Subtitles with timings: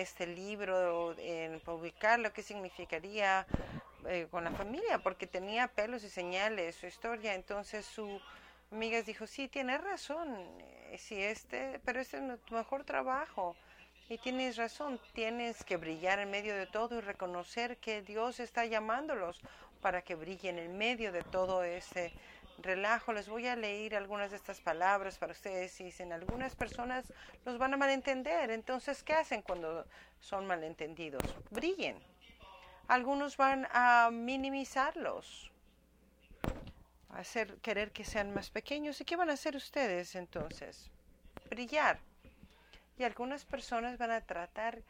[0.00, 3.46] este libro en publicarlo, qué significaría
[4.06, 7.34] eh, con la familia, porque tenía pelos y señales, su historia.
[7.34, 8.20] Entonces su
[8.70, 13.56] amiga dijo, sí, tienes razón, eh, sí, este, pero este es tu mejor trabajo.
[14.08, 18.64] Y tienes razón, tienes que brillar en medio de todo y reconocer que Dios está
[18.66, 19.40] llamándolos
[19.80, 22.12] para que brillen en medio de todo ese
[22.62, 23.12] relajo.
[23.12, 27.12] Les voy a leer algunas de estas palabras para ustedes y dicen, algunas personas
[27.44, 28.50] los van a malentender.
[28.50, 29.86] Entonces, ¿qué hacen cuando
[30.20, 31.22] son malentendidos?
[31.50, 31.98] Brillen.
[32.88, 35.52] Algunos van a minimizarlos,
[37.10, 39.00] hacer, querer que sean más pequeños.
[39.00, 40.90] ¿Y qué van a hacer ustedes entonces?
[41.48, 42.00] Brillar.
[42.98, 44.82] Y algunas personas van a tratar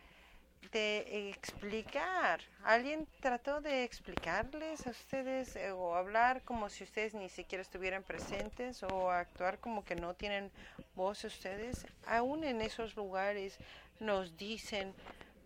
[0.73, 2.41] de explicar.
[2.63, 8.03] ¿Alguien trató de explicarles a ustedes eh, o hablar como si ustedes ni siquiera estuvieran
[8.03, 10.51] presentes o actuar como que no tienen
[10.95, 11.87] voz ustedes?
[12.07, 13.59] Aún en esos lugares
[13.99, 14.95] nos dicen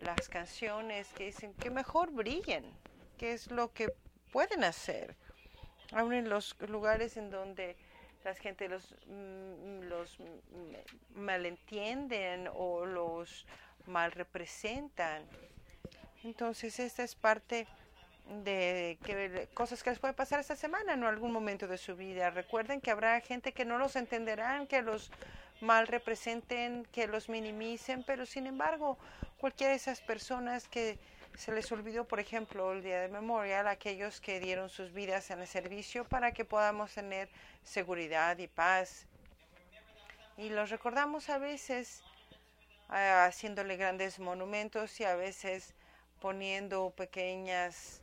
[0.00, 2.64] las canciones que dicen que mejor brillen,
[3.16, 3.94] que es lo que
[4.32, 5.16] pueden hacer.
[5.92, 7.76] Aún en los lugares en donde
[8.24, 10.18] la gente los, mm, los
[11.14, 13.46] malentienden o los
[13.86, 15.24] mal representan.
[16.22, 17.66] Entonces, esta es parte
[18.44, 22.30] de que, cosas que les puede pasar esta semana en algún momento de su vida.
[22.30, 25.10] Recuerden que habrá gente que no los entenderán, que los
[25.60, 28.98] mal representen, que los minimicen, pero sin embargo,
[29.38, 30.98] cualquiera de esas personas que
[31.36, 35.40] se les olvidó, por ejemplo, el Día de Memorial, aquellos que dieron sus vidas en
[35.40, 37.28] el servicio para que podamos tener
[37.64, 39.06] seguridad y paz.
[40.36, 42.02] Y los recordamos a veces
[42.88, 45.74] haciéndole grandes monumentos y a veces
[46.20, 48.00] poniendo pequeñas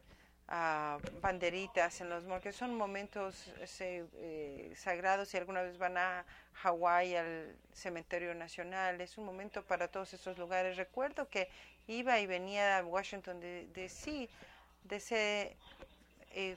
[0.48, 2.56] ah, banderitas en los morgues.
[2.56, 9.02] Son momentos eh, sagrados y alguna vez van a Hawái al cementerio nacional.
[9.02, 10.78] Es un momento para todos esos lugares.
[10.78, 11.50] Recuerdo que
[11.88, 14.30] iba y venía a Washington D.C.
[14.84, 15.56] De, ese,
[16.34, 16.56] eh,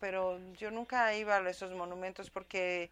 [0.00, 2.90] pero yo nunca iba a esos monumentos porque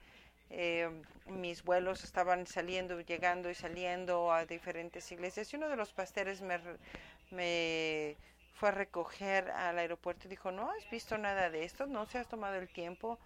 [0.57, 0.89] eh,
[1.27, 5.53] mis vuelos estaban saliendo, llegando y saliendo a diferentes iglesias.
[5.53, 8.17] Y uno de los pastores me,
[8.55, 11.87] fue a recoger al aeropuerto y dijo, ¿no has visto nada de esto?
[11.87, 13.19] ¿No se has tomado el tiempo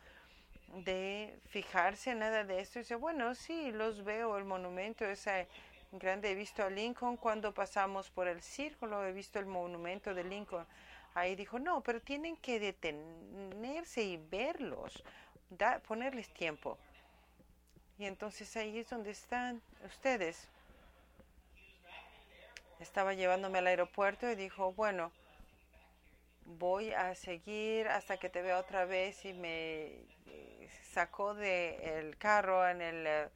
[0.85, 2.79] de fijarse en nada de esto?
[2.79, 5.49] Y dice, bueno, sí, los veo, el monumento ese
[5.93, 6.31] grande.
[6.31, 10.67] He visto a Lincoln cuando pasamos por el círculo, he visto el monumento de Lincoln.
[11.13, 15.05] Ahí dijo, no, pero tienen que detenerse y verlos,
[15.87, 16.79] ponerles tiempo.
[17.99, 20.49] Y entonces ahí es donde están ustedes.
[22.79, 25.11] Estaba llevándome al aeropuerto y dijo, bueno,
[26.45, 29.87] voy a seguir hasta que te vea otra vez y me
[30.27, 33.29] eh, sacó del carro en el eh,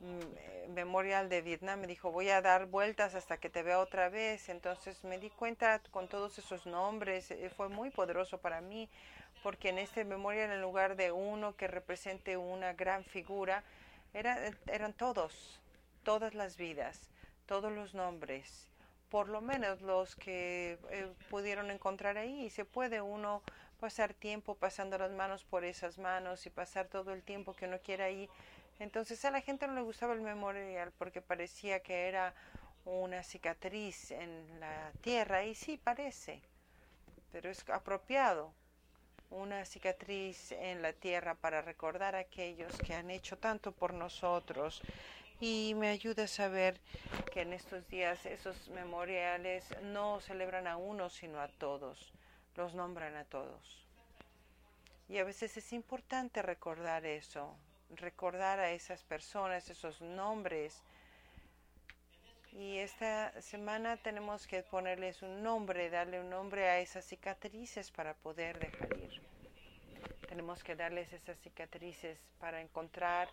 [0.00, 4.10] mm, memorial de Vietnam, me dijo, voy a dar vueltas hasta que te vea otra
[4.10, 4.50] vez.
[4.50, 8.88] Entonces me di cuenta con todos esos nombres, eh, fue muy poderoso para mí,
[9.42, 13.64] porque en este memorial, en lugar de uno que represente una gran figura,
[14.12, 15.60] eran todos,
[16.02, 17.10] todas las vidas,
[17.46, 18.68] todos los nombres,
[19.08, 22.46] por lo menos los que eh, pudieron encontrar ahí.
[22.46, 23.42] Y se puede uno
[23.80, 27.78] pasar tiempo pasando las manos por esas manos y pasar todo el tiempo que uno
[27.80, 28.28] quiera ahí.
[28.78, 32.34] Entonces a la gente no le gustaba el memorial porque parecía que era
[32.84, 36.40] una cicatriz en la tierra y sí parece,
[37.32, 38.52] pero es apropiado
[39.30, 44.82] una cicatriz en la tierra para recordar a aquellos que han hecho tanto por nosotros
[45.40, 46.80] y me ayuda a saber
[47.32, 52.12] que en estos días esos memoriales no celebran a uno sino a todos,
[52.56, 53.86] los nombran a todos.
[55.08, 57.56] Y a veces es importante recordar eso,
[57.96, 60.82] recordar a esas personas, esos nombres.
[62.52, 68.14] Y esta semana tenemos que ponerles un nombre, darle un nombre a esas cicatrices para
[68.14, 69.10] poder dejar ir.
[70.28, 73.28] Tenemos que darles esas cicatrices para encontrar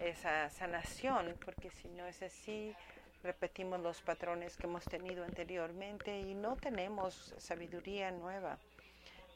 [0.00, 2.74] esa sanación, porque si no es así,
[3.22, 8.58] repetimos los patrones que hemos tenido anteriormente y no tenemos sabiduría nueva.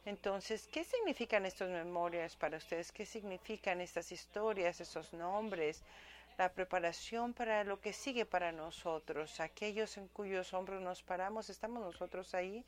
[0.04, 2.90] Entonces, ¿qué significan estas memorias para ustedes?
[2.92, 5.82] ¿Qué significan estas historias, esos nombres?
[6.38, 11.82] La preparación para lo que sigue para nosotros, aquellos en cuyos hombros nos paramos, estamos
[11.82, 12.64] nosotros ahí,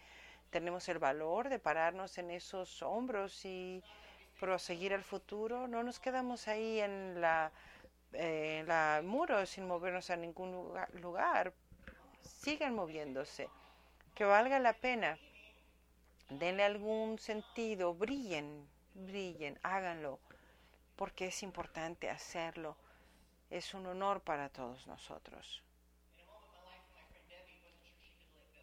[0.50, 3.82] tenemos el valor de pararnos en esos hombros y
[4.38, 7.50] proseguir al futuro, no nos quedamos ahí en la,
[8.12, 11.52] eh, muro sin movernos a ningún lugar, lugar.
[12.20, 13.48] Sigan moviéndose,
[14.14, 15.18] que valga la pena.
[16.28, 20.20] Denle algún sentido, brillen, brillen, háganlo,
[20.96, 22.76] porque es importante hacerlo.
[23.54, 25.62] Es un honor para todos nosotros.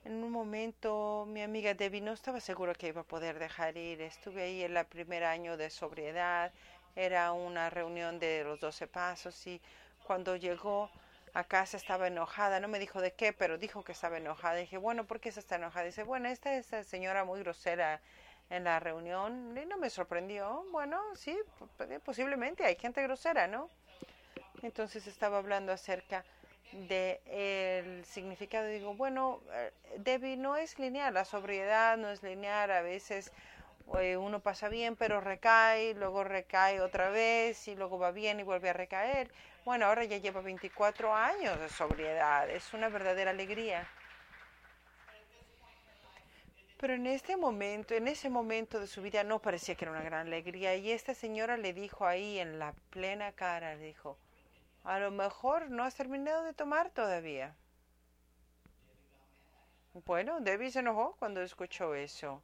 [0.04, 4.02] En un momento mi amiga Debbie no estaba segura que iba a poder dejar ir.
[4.02, 6.52] Estuve ahí en el primer año de sobriedad.
[6.94, 9.62] Era una reunión de los 12 pasos y
[10.06, 10.90] cuando llegó
[11.34, 12.60] a casa estaba enojada.
[12.60, 14.56] No me dijo de qué, pero dijo que estaba enojada.
[14.56, 15.86] dije, bueno, ¿por qué se está enojada?
[15.86, 18.02] Dice, bueno, esta es la señora muy grosera
[18.50, 19.58] en la reunión.
[19.58, 20.66] Y no me sorprendió.
[20.70, 21.40] Bueno, sí,
[22.04, 23.70] posiblemente hay gente grosera, ¿no?
[24.62, 26.24] Entonces estaba hablando acerca
[26.72, 28.68] de el significado.
[28.68, 33.32] Digo, bueno, eh, Debbie, no es lineal, la sobriedad no es lineal, a veces
[34.00, 38.44] eh, uno pasa bien pero recae, luego recae otra vez y luego va bien y
[38.44, 39.32] vuelve a recaer.
[39.66, 43.88] Bueno, ahora ya lleva 24 años de sobriedad, es una verdadera alegría.
[46.80, 50.02] Pero en este momento, en ese momento de su vida no parecía que era una
[50.02, 54.18] gran alegría y esta señora le dijo ahí en la plena cara, le dijo,
[54.84, 57.56] a lo mejor no has terminado de tomar todavía.
[60.06, 62.42] Bueno, Debbie se enojó cuando escuchó eso.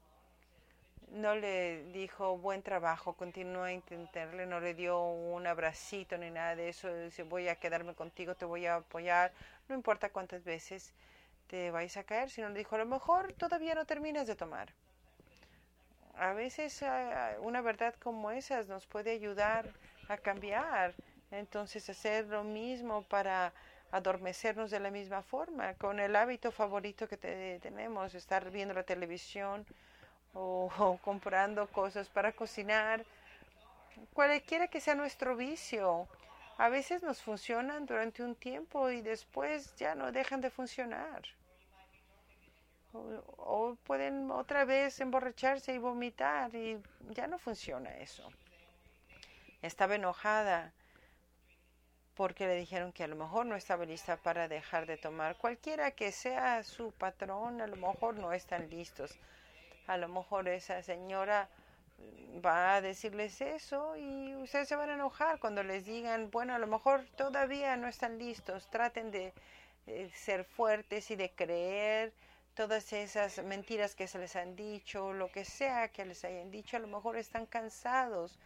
[1.12, 6.56] No le dijo buen trabajo, continúa a intentarle, no le dio un abracito ni nada
[6.58, 6.94] de eso.
[6.94, 9.32] Dice voy a quedarme contigo, te voy a apoyar,
[9.70, 10.94] no importa cuántas veces
[11.48, 14.74] te vais a caer, sino le dijo a lo mejor todavía no terminas de tomar.
[16.16, 19.72] A veces ah, una verdad como esa nos puede ayudar
[20.10, 20.94] a cambiar
[21.32, 23.54] entonces hacer lo mismo para
[23.92, 29.66] adormecernos de la misma forma, con el hábito favorito que tenemos, estar viendo la televisión
[30.34, 33.04] o, comprando cosas para cocinar,
[34.14, 36.08] cualquiera que sea nuestro vicio.
[36.58, 41.22] A veces nos funcionan durante un tiempo y después ya no dejan de funcionar.
[42.94, 46.82] O pueden otra vez emborracharse y vomitar y
[47.12, 48.28] ya no funciona eso.
[49.62, 50.74] Estaba enojada
[52.18, 55.38] porque le dijeron que a lo mejor no estaba lista para dejar de tomar.
[55.38, 59.16] Cualquiera que sea su patrón, a lo mejor no están listos.
[59.86, 61.48] A lo mejor esa señora
[62.44, 66.60] va a decirles eso y ustedes se van a enojar cuando les digan, bueno, a
[66.60, 68.68] lo mejor todavía no están listos.
[68.72, 69.32] Traten de
[69.86, 72.14] eh, ser fuertes y de creer
[72.56, 76.78] todas esas mentiras que se les han dicho, lo que sea que les hayan dicho,
[76.78, 78.40] a lo mejor están cansados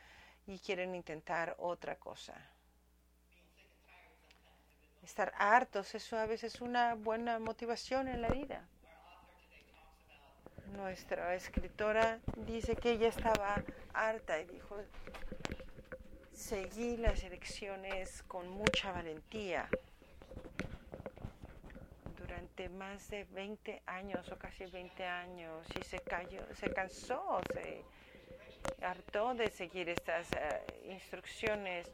[0.46, 2.36] y quieren intentar otra cosa
[5.04, 8.66] estar hartos, eso a veces es una buena motivación en la vida.
[10.74, 13.62] Nuestra escritora dice que ella estaba
[13.94, 14.78] harta y dijo,
[16.34, 19.68] seguí las elecciones con mucha valentía.
[22.18, 27.84] Durante más de 20 años o casi 20 años y se, cayó, se cansó, se
[28.84, 31.92] hartó de seguir estas uh, instrucciones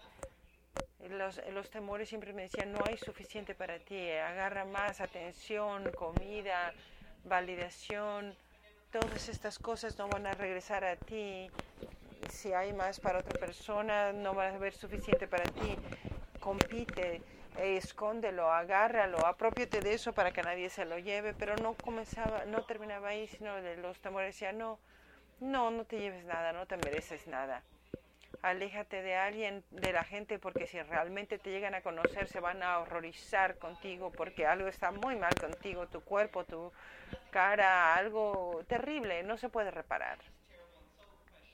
[1.18, 6.74] los, temores siempre me decían, no hay suficiente para ti, agarra más atención, comida,
[7.26, 8.36] validación,
[8.92, 11.50] todas estas cosas no van a regresar a ti.
[12.30, 15.76] Si hay más para otra persona, no va a haber suficiente para ti.
[16.40, 17.22] Compite,
[17.58, 22.64] escóndelo, agárralo, apropiate de eso para que nadie se lo lleve, pero no comenzaba, no
[22.64, 24.80] terminaba ahí, sino de los temores decían, no,
[25.40, 27.64] no, no te lleves nada, no te mereces nada
[28.50, 32.64] aléjate de alguien, de la gente, porque si realmente te llegan a conocer se van
[32.64, 36.72] a horrorizar contigo porque algo está muy mal contigo, tu cuerpo, tu
[37.32, 40.20] cara, algo terrible, no se puede reparar.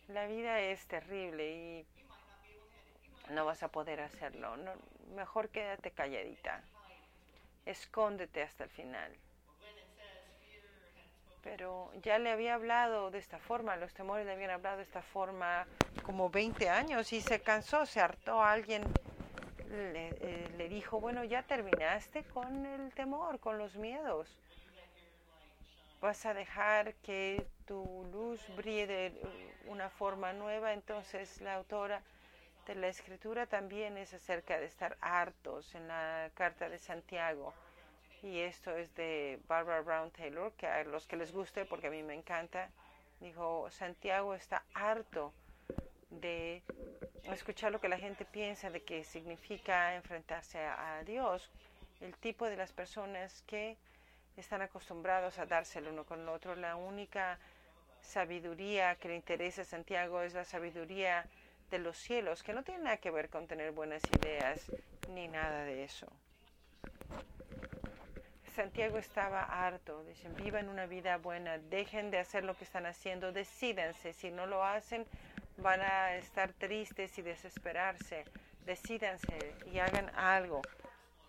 [0.07, 1.85] La vida es terrible y
[3.31, 4.55] no vas a poder hacerlo.
[5.15, 6.61] mejor quédate calladita.
[7.65, 9.13] Escóndete hasta el final
[11.43, 15.01] pero ya le había hablado de esta forma, los temores le habían hablado de esta
[15.01, 15.67] forma
[16.03, 18.41] como 20 años y se cansó, se hartó.
[18.41, 18.83] Alguien
[19.69, 24.39] le, eh, le dijo, bueno, ya terminaste con el temor, con los miedos.
[26.01, 29.21] Vas a dejar que tu luz brille de
[29.67, 30.73] una forma nueva.
[30.73, 32.01] Entonces la autora
[32.67, 37.53] de la escritura también es acerca de estar hartos en la carta de Santiago
[38.23, 41.91] y esto es de Barbara Brown Taylor, que a los que les guste, porque a
[41.91, 42.69] mí me encanta,
[43.19, 45.33] dijo, Santiago está harto
[46.09, 46.63] de
[47.23, 51.51] escuchar lo que la gente piensa de que significa enfrentarse a, Dios,
[51.99, 53.75] el tipo de las personas que
[54.37, 56.55] están acostumbrados a darse el uno con el otro.
[56.55, 57.39] La única
[58.01, 61.25] sabiduría que le interesa a Santiago es la sabiduría
[61.69, 64.71] de los cielos, que no tiene nada que ver con tener buenas ideas
[65.09, 66.07] ni nada de eso.
[68.53, 73.31] Santiago estaba harto, dicen, vivan una vida buena, dejen de hacer lo que están haciendo,
[73.31, 75.05] decídanse, si no lo hacen
[75.57, 78.25] van a estar tristes y desesperarse,
[78.65, 80.61] decídanse y hagan algo.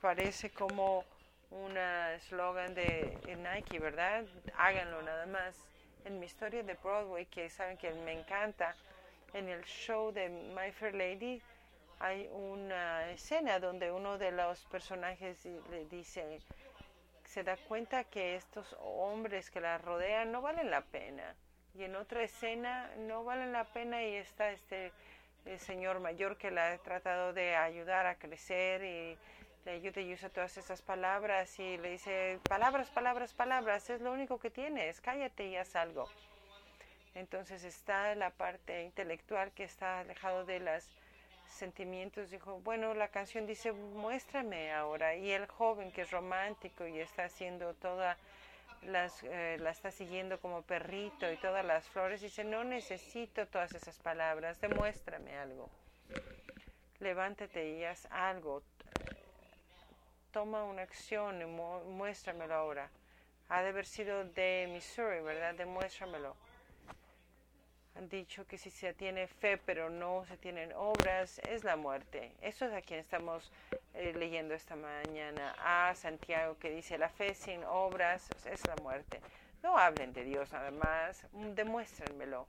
[0.00, 1.04] Parece como
[1.50, 4.24] un eslogan de Nike, ¿verdad?
[4.56, 5.56] Háganlo nada más.
[6.04, 8.74] En mi historia de Broadway, que saben que me encanta,
[9.32, 11.40] en el show de My Fair Lady
[12.00, 16.40] hay una escena donde uno de los personajes le dice,
[17.24, 21.34] se da cuenta que estos hombres que la rodean no valen la pena.
[21.74, 24.92] Y en otra escena no valen la pena y está este
[25.58, 29.18] señor mayor que la ha tratado de ayudar a crecer y
[29.64, 34.12] le ayuda y usa todas esas palabras y le dice, palabras, palabras, palabras, es lo
[34.12, 36.08] único que tienes, cállate y haz algo.
[37.14, 40.90] Entonces está la parte intelectual que está alejado de los
[41.54, 42.30] sentimientos.
[42.30, 45.14] Dijo, bueno, la canción dice, muéstrame ahora.
[45.16, 48.16] Y el joven que es romántico y está haciendo toda
[48.86, 53.72] las, eh, la está siguiendo como perrito y todas las flores, dice, no necesito todas
[53.74, 55.70] esas palabras, demuéstrame algo.
[57.00, 58.62] Levántate y haz algo,
[60.32, 62.90] toma una acción y muéstramelo ahora.
[63.48, 65.54] Ha de haber sido de Missouri, ¿verdad?
[65.54, 66.36] Demuéstramelo.
[67.96, 72.32] Han dicho que si se tiene fe pero no se tienen obras, es la muerte.
[72.42, 73.52] Eso es a quien estamos
[73.94, 75.54] eh, leyendo esta mañana.
[75.58, 79.20] A Santiago que dice, la fe sin obras es la muerte.
[79.62, 82.48] No hablen de Dios nada más, demuéstrenmelo.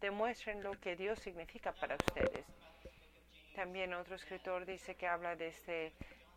[0.00, 2.44] Demuestren lo que Dios significa para ustedes.
[3.54, 5.92] También otro escritor dice que habla de este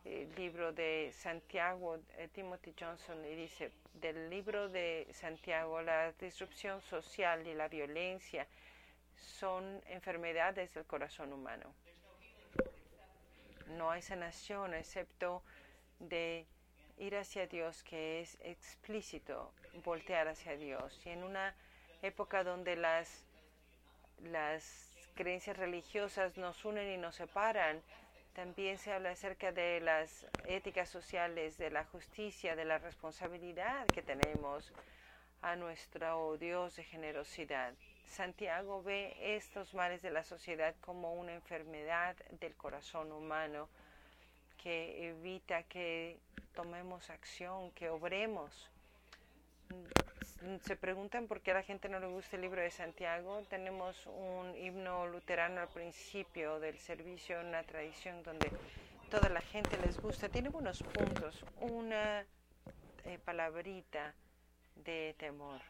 [0.06, 6.82] el libro de Santiago, eh, Timothy Johnson, y dice, del libro de Santiago, la disrupción
[6.82, 8.48] social y la violencia
[9.15, 11.74] son enfermedades del corazón humano.
[13.68, 15.44] No hay sanación excepto
[16.00, 16.46] de
[16.98, 19.53] ir hacia Dios, que es explícito,
[19.84, 21.00] voltear hacia Dios.
[21.06, 21.56] Y en una
[22.01, 23.24] época donde las,
[24.24, 27.82] las creencias religiosas nos unen y nos separan,
[28.33, 34.01] también se habla acerca de las éticas sociales, de la justicia, de la responsabilidad que
[34.01, 34.71] tenemos
[35.41, 37.74] a nuestro Dios de generosidad.
[38.05, 43.69] Santiago ve estos males de la sociedad como una enfermedad del corazón humano
[44.62, 46.17] que evita que
[46.53, 48.69] tomemos acción, que obremos
[50.63, 53.43] se preguntan por qué a la gente no le gusta el libro de Santiago.
[53.50, 58.50] Tenemos un himno luterano al principio del servicio, una tradición donde
[59.10, 60.29] toda la gente les gusta.
[60.29, 62.25] Tiene buenos puntos, una
[63.05, 64.13] eh, palabrita
[64.75, 65.62] de temor.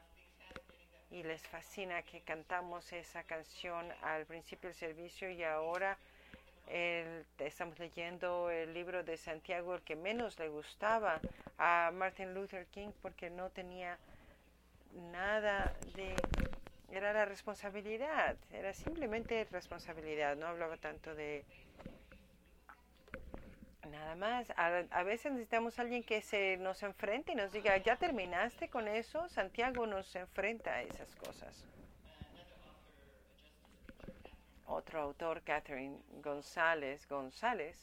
[1.12, 5.98] Y les fascina que cantamos esa canción al principio del servicio y ahora
[7.40, 11.20] estamos leyendo el libro de Santiago, el que menos le gustaba
[11.58, 13.98] a Martin Luther King porque no tenía
[14.94, 16.16] nada de...
[16.92, 21.46] Era la responsabilidad, era simplemente responsabilidad, no hablaba tanto de
[23.90, 24.52] nada más.
[24.56, 29.28] A, veces necesitamos alguien que se nos enfrente y nos diga, ¿ya terminaste con eso?
[29.30, 31.66] Santiago nos enfrenta a esas cosas.
[34.66, 37.78] Otro autor, Catherine González González,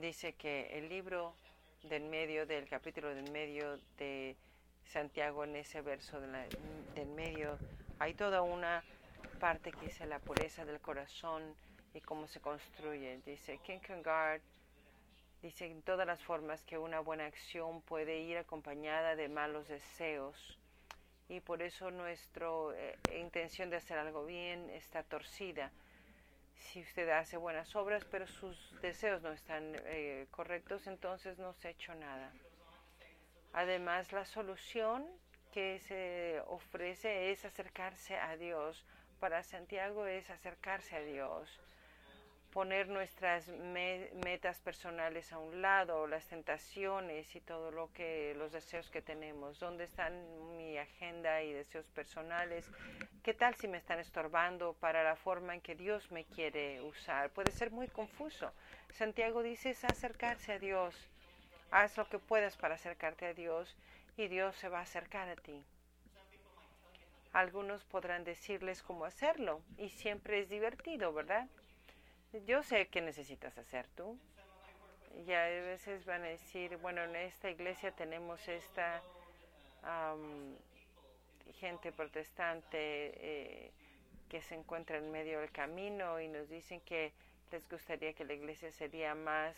[0.00, 1.34] dice que el libro
[1.82, 4.36] del medio, del capítulo del medio de
[4.86, 7.58] Santiago en ese verso del medio.
[7.98, 8.84] Hay toda una
[9.40, 11.54] parte que dice la pureza del corazón
[11.94, 13.20] y cómo se construye.
[13.24, 14.40] Dice Kierkegaard,
[15.42, 20.58] dice en todas las formas que una buena acción puede ir acompañada de malos deseos
[21.28, 25.72] y por eso nuestra eh, intención de hacer algo bien está torcida.
[26.54, 31.68] Si usted hace buenas obras pero sus deseos no están eh, correctos, entonces no se
[31.68, 32.32] ha hecho nada.
[33.56, 35.06] Además, la solución
[35.50, 38.84] que se ofrece es acercarse a Dios.
[39.18, 41.58] Para Santiago es acercarse a Dios,
[42.52, 48.90] poner nuestras metas personales a un lado, las tentaciones y todo lo que los deseos
[48.90, 49.58] que tenemos.
[49.58, 50.12] ¿Dónde están
[50.58, 52.70] mi agenda y deseos personales?
[53.22, 57.30] ¿Qué tal si me están estorbando para la forma en que Dios me quiere usar?
[57.30, 58.52] Puede ser muy confuso.
[58.90, 61.08] Santiago dice es acercarse a Dios
[61.70, 63.76] Haz lo que puedas para acercarte a Dios
[64.16, 65.64] y Dios se va a acercar a ti.
[67.32, 71.48] Algunos podrán decirles cómo hacerlo y siempre es divertido, ¿verdad?
[72.46, 74.18] Yo sé qué necesitas hacer tú.
[75.26, 79.02] Y a veces van a decir, bueno, en esta iglesia tenemos esta
[81.60, 83.70] gente protestante eh,
[84.28, 87.12] que se encuentra en medio del camino y nos dicen que
[87.52, 89.56] les gustaría que la iglesia sería más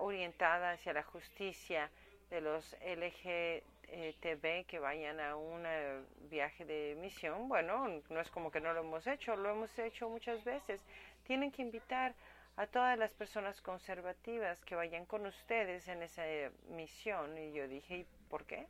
[0.00, 1.90] orientada hacia la justicia
[2.30, 7.48] de los LGTB que vayan a un eh, viaje de misión.
[7.48, 10.84] Bueno, no es como que no lo hemos hecho, lo hemos hecho muchas veces.
[11.24, 12.14] Tienen que invitar
[12.56, 16.24] a todas las personas conservativas que vayan con ustedes en esa
[16.68, 17.36] misión.
[17.38, 18.66] Y yo dije, ¿y por qué?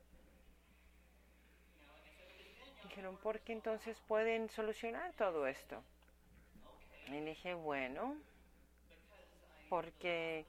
[2.85, 5.83] Dijeron, porque entonces pueden solucionar todo esto.
[7.09, 8.17] Y dije, bueno,
[9.69, 10.47] porque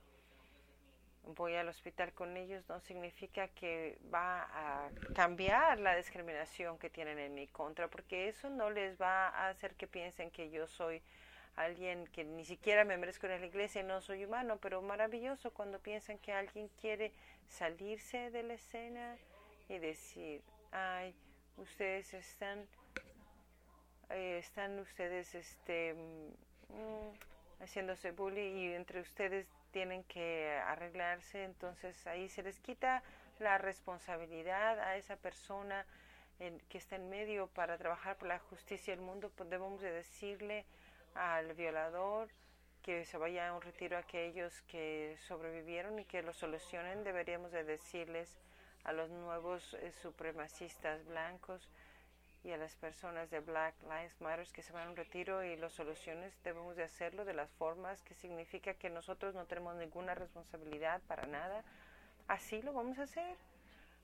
[1.23, 7.19] voy al hospital con ellos no significa que va a cambiar la discriminación que tienen
[7.19, 11.01] en mi contra, porque eso no les va a hacer que piensen que yo soy
[11.55, 15.51] alguien que ni siquiera me merezco en la iglesia y no soy humano, pero maravilloso
[15.51, 17.11] cuando piensan que alguien quiere
[17.47, 19.17] salirse de la escena
[19.67, 21.13] y decir, ay,
[21.57, 22.65] ustedes están,
[24.09, 32.29] eh, están ustedes, este, mm, haciéndose bully y entre ustedes tienen que arreglarse, entonces ahí
[32.29, 33.03] se les quita
[33.39, 35.85] la responsabilidad a esa persona
[36.69, 40.65] que está en medio para trabajar por la justicia del mundo, pues debemos de decirle
[41.13, 42.29] al violador
[42.81, 47.51] que se vaya a un retiro a aquellos que sobrevivieron y que lo solucionen, deberíamos
[47.51, 48.39] de decirles
[48.83, 51.69] a los nuevos eh, supremacistas blancos
[52.43, 55.55] y a las personas de Black Lives Matter que se van a un retiro y
[55.57, 60.15] las soluciones debemos de hacerlo de las formas que significa que nosotros no tenemos ninguna
[60.15, 61.63] responsabilidad para nada.
[62.27, 63.35] Así lo vamos a hacer.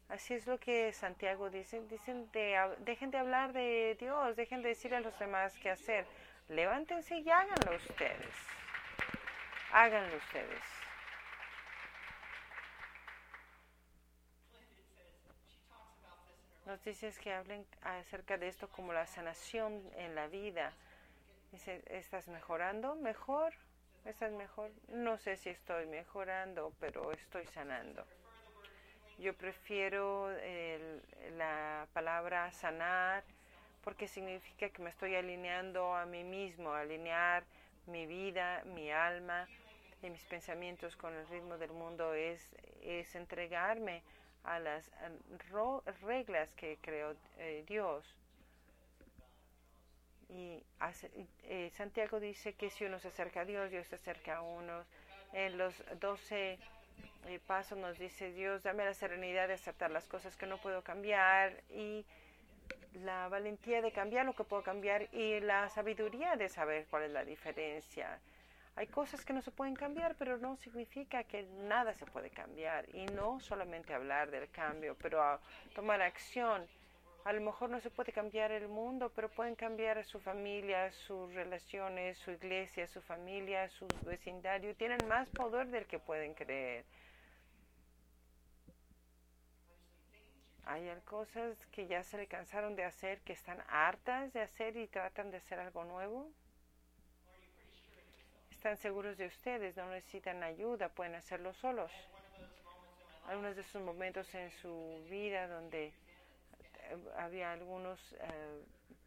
[0.09, 1.81] Así es lo que Santiago dice.
[1.89, 6.05] Dicen, de, dejen de hablar de Dios, dejen de decirle a los demás qué hacer.
[6.47, 8.35] Levántense y háganlo ustedes.
[9.71, 10.86] Háganlo ustedes.
[16.67, 20.73] Nos dices que hablen acerca de esto como la sanación en la vida.
[21.53, 22.95] Dice, ¿estás mejorando?
[22.95, 23.53] ¿Mejor?
[24.03, 24.69] ¿Estás mejor?
[24.89, 28.05] No sé si estoy mejorando, pero estoy sanando.
[29.17, 30.29] Yo prefiero
[31.37, 33.23] la palabra sanar
[33.81, 37.45] porque significa que me estoy alineando a mí mismo, alinear
[37.85, 39.47] mi vida, mi alma
[40.03, 42.45] y mis pensamientos con el ritmo del mundo es,
[42.81, 44.03] es entregarme
[44.47, 44.89] a las
[46.01, 48.05] reglas que creó eh, Dios.
[50.29, 50.63] Y
[51.43, 54.83] eh, Santiago dice que si uno se acerca a Dios, Dios se acerca a uno.
[55.33, 56.59] En los doce
[57.27, 60.81] eh, pasos nos dice Dios, dame la serenidad de aceptar las cosas que no puedo
[60.81, 62.05] cambiar y
[62.93, 67.11] la valentía de cambiar lo que puedo cambiar y la sabiduría de saber cuál es
[67.11, 68.19] la diferencia.
[68.77, 72.85] Hay cosas que no se pueden cambiar, pero no significa que nada se puede cambiar.
[72.93, 75.39] Y no solamente hablar del cambio, pero
[75.73, 76.67] tomar acción.
[77.25, 81.33] A lo mejor no se puede cambiar el mundo, pero pueden cambiar su familia, sus
[81.33, 84.75] relaciones, su iglesia, su familia, su vecindario.
[84.75, 86.85] Tienen más poder del que pueden creer.
[90.65, 94.85] Hay cosas que ya se le cansaron de hacer, que están hartas de hacer y
[94.85, 96.29] tratan de hacer algo nuevo.
[98.57, 101.91] Están seguros de ustedes, no necesitan ayuda, pueden hacerlo solos.
[103.27, 105.93] Algunos de esos momentos en su vida donde eh,
[107.17, 108.63] había algunos eh,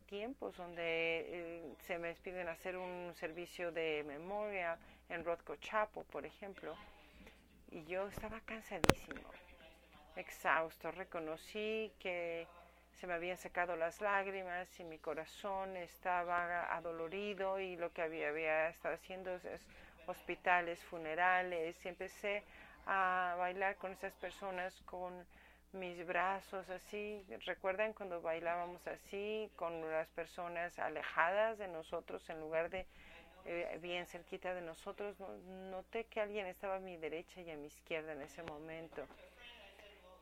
[0.06, 6.24] tiempos donde eh, se me piden hacer un servicio de memoria en Rodco Chapo, por
[6.24, 6.76] ejemplo,
[7.72, 9.28] y yo estaba cansadísimo
[10.14, 10.92] exhausto.
[10.92, 12.46] Reconocí que
[13.00, 18.28] se me habían secado las lágrimas y mi corazón estaba adolorido y lo que había,
[18.28, 19.66] había estado haciendo es
[20.06, 22.42] hospitales, funerales y empecé
[22.86, 25.24] a bailar con esas personas con
[25.72, 27.24] mis brazos así.
[27.46, 32.84] ¿Recuerdan cuando bailábamos así con las personas alejadas de nosotros en lugar de
[33.46, 35.18] eh, bien cerquita de nosotros?
[35.70, 39.06] Noté que alguien estaba a mi derecha y a mi izquierda en ese momento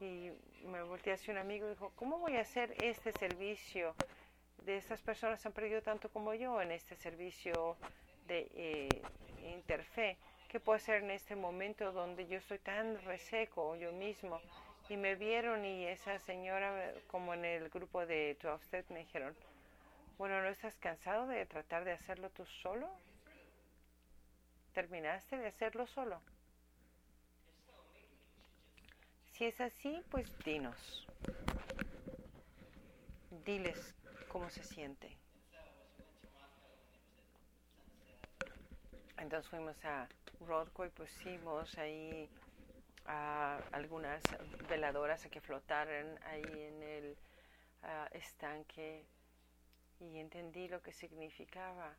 [0.01, 0.31] y
[0.65, 3.95] me volteé hacia un amigo y dijo, ¿cómo voy a hacer este servicio?
[4.65, 7.77] De estas personas han perdido tanto como yo en este servicio
[8.27, 9.03] de eh,
[9.55, 10.17] interfe.
[10.49, 14.41] ¿Qué puedo hacer en este momento donde yo estoy tan reseco yo mismo?
[14.89, 19.37] Y me vieron y esa señora, como en el grupo de 12 Step, me dijeron,
[20.17, 22.89] bueno, ¿no estás cansado de tratar de hacerlo tú solo?
[24.73, 26.21] ¿Terminaste de hacerlo solo?
[29.39, 31.07] Si es así, pues dinos.
[33.45, 33.95] Diles
[34.27, 35.17] cómo se siente.
[39.17, 40.09] Entonces fuimos a
[40.41, 42.29] Rodco y pusimos ahí
[43.07, 44.25] a algunas
[44.69, 47.17] veladoras a que flotaran ahí en el
[48.11, 49.07] estanque
[50.01, 51.95] y entendí lo que significaba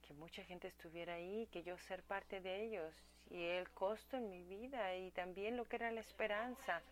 [0.00, 2.94] que mucha gente estuviera ahí, que yo ser parte de ellos
[3.32, 6.82] y el costo en mi vida y también lo que era la esperanza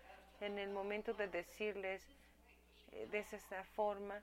[0.41, 2.03] en el momento de decirles
[2.93, 4.23] eh, de esa forma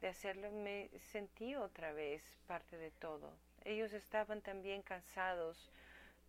[0.00, 3.32] de hacerlo me sentí otra vez parte de todo
[3.64, 5.70] Ellos estaban también cansados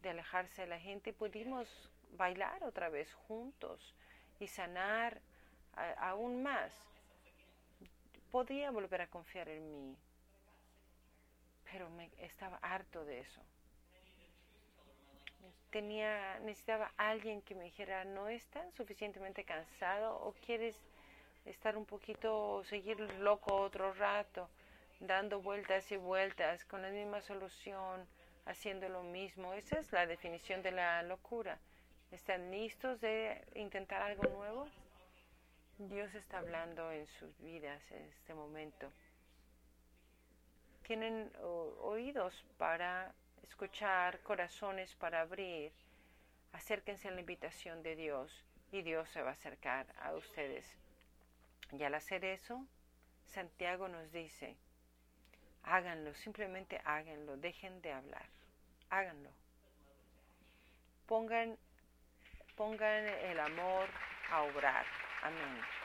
[0.02, 1.68] de alejarse de la gente y pudimos
[2.18, 3.96] bailar otra vez juntos
[4.40, 5.22] y sanar
[5.98, 6.72] aún más.
[8.32, 9.98] Podía volver a confiar en mí,
[11.72, 13.42] pero me estaba harto de eso.
[15.74, 20.78] Tenía, necesitaba alguien que me dijera, ¿no estás suficientemente cansado o quieres
[21.46, 24.48] estar un poquito, seguir loco otro rato,
[25.00, 28.08] dando vueltas y vueltas con la misma solución,
[28.46, 29.56] haciendo lo mismo?
[29.56, 31.58] Esa es la definición de la locura.
[32.12, 34.68] ¿Están listos de intentar algo nuevo?
[35.80, 38.92] Dios está hablando en sus vidas en este momento.
[40.84, 41.32] Tienen
[41.82, 43.12] oídos para
[43.44, 45.72] escuchar, corazones para abrir.
[46.52, 50.66] Acérquense a la invitación de Dios y Dios se va a acercar a ustedes.
[51.72, 52.66] Y al hacer eso,
[53.26, 54.56] Santiago nos dice,
[55.64, 58.26] háganlo, simplemente háganlo, dejen de hablar,
[58.90, 59.32] háganlo.
[61.08, 61.58] Pongan,
[62.56, 63.90] pongan el amor
[64.30, 64.86] a obrar.
[65.24, 65.83] Amén.